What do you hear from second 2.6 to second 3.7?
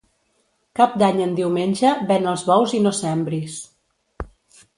i no sembris.